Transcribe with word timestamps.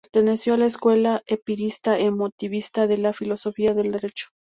Perteneció 0.03 0.55
a 0.55 0.57
la 0.57 0.65
escuela 0.65 1.21
empirista-emotivista 1.27 2.87
de 2.87 2.97
la 2.97 3.13
filosofía 3.13 3.75
del 3.75 3.91
derecho. 3.91 4.29